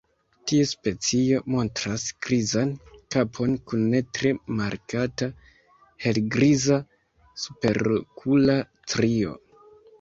Tiu 0.51 0.67
specio 0.69 1.41
montras 1.55 2.05
grizan 2.27 2.71
kapon 3.17 3.53
kun 3.73 3.85
ne 3.93 4.01
tre 4.19 4.33
markata 4.61 5.29
helgriza 6.07 6.83
superokula 7.47 8.61
strio. 8.85 9.41